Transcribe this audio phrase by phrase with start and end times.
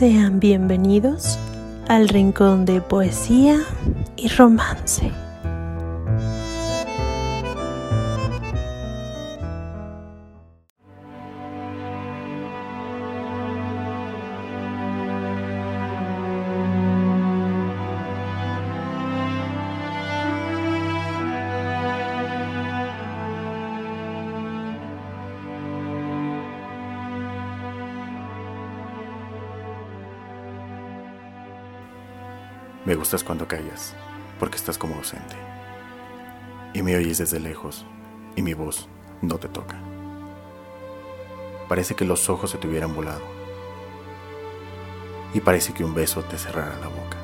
[0.00, 1.38] Sean bienvenidos
[1.86, 3.60] al rincón de poesía
[4.16, 5.12] y romance.
[32.86, 33.94] Me gustas cuando callas,
[34.38, 35.36] porque estás como ausente.
[36.72, 37.84] Y me oyes desde lejos,
[38.36, 38.88] y mi voz
[39.20, 39.76] no te toca.
[41.68, 43.20] Parece que los ojos se te hubieran volado.
[45.34, 47.18] Y parece que un beso te cerrara la boca.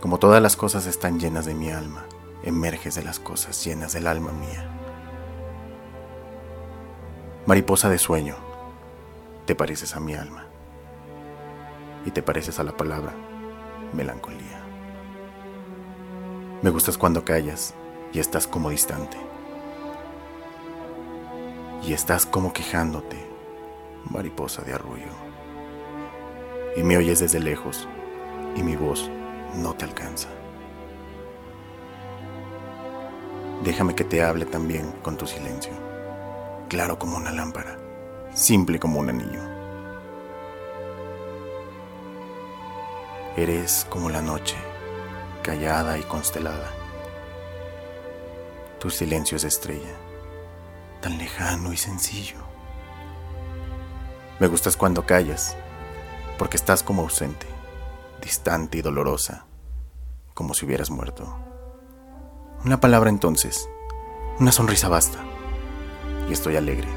[0.00, 2.04] Como todas las cosas están llenas de mi alma,
[2.42, 4.68] emerges de las cosas llenas del alma mía.
[7.46, 8.34] Mariposa de sueño,
[9.46, 10.46] te pareces a mi alma.
[12.04, 13.14] Y te pareces a la palabra
[13.92, 14.62] melancolía.
[16.62, 17.74] Me gustas cuando callas
[18.12, 19.16] y estás como distante.
[21.82, 23.16] Y estás como quejándote,
[24.10, 25.12] mariposa de arrullo.
[26.76, 27.88] Y me oyes desde lejos
[28.56, 29.10] y mi voz
[29.54, 30.28] no te alcanza.
[33.64, 35.72] Déjame que te hable también con tu silencio,
[36.68, 37.76] claro como una lámpara,
[38.32, 39.57] simple como un anillo.
[43.38, 44.56] Eres como la noche,
[45.44, 46.72] callada y constelada.
[48.80, 49.94] Tu silencio es estrella,
[51.00, 52.38] tan lejano y sencillo.
[54.40, 55.56] Me gustas cuando callas,
[56.36, 57.46] porque estás como ausente,
[58.20, 59.46] distante y dolorosa,
[60.34, 61.38] como si hubieras muerto.
[62.64, 63.68] Una palabra entonces,
[64.40, 65.20] una sonrisa basta,
[66.28, 66.88] y estoy alegre,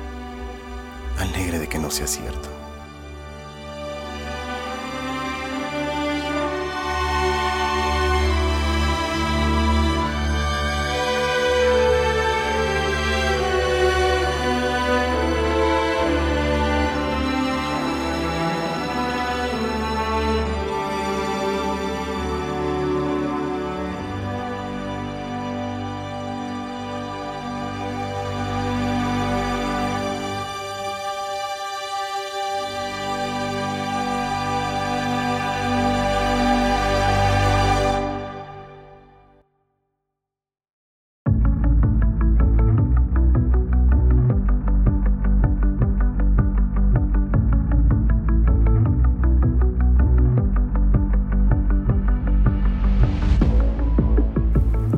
[1.20, 2.61] alegre de que no sea cierto.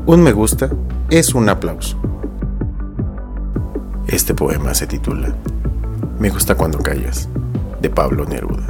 [0.06, 0.70] Un me gusta
[1.10, 1.98] es un aplauso.
[4.06, 5.34] Este poema se titula
[6.20, 7.30] Me gusta cuando callas,
[7.82, 8.68] de Pablo Neruda.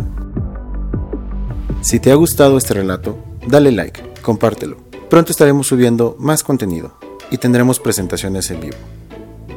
[1.82, 3.18] Si te ha gustado este relato,
[3.48, 4.78] dale like, compártelo.
[5.10, 6.94] Pronto estaremos subiendo más contenido
[7.32, 8.78] y tendremos presentaciones en vivo.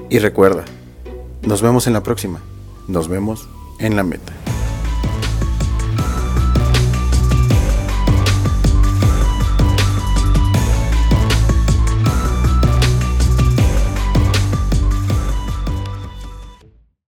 [0.09, 0.65] Y recuerda,
[1.43, 2.41] nos vemos en la próxima.
[2.89, 3.51] Nos vemos
[3.81, 4.33] en la meta.